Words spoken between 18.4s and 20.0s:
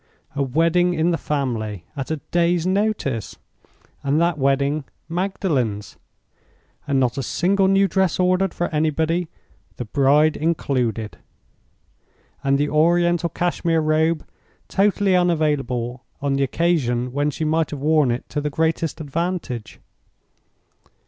the greatest advantage!